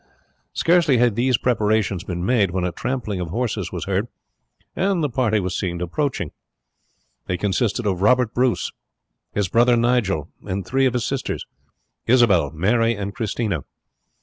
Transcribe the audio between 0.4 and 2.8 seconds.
Scarcely had his preparations been made when a